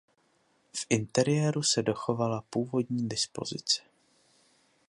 V 0.75 0.85
interiéru 0.89 1.63
se 1.63 1.83
dochovala 1.83 2.41
původní 2.49 3.09
dispozice. 3.09 3.81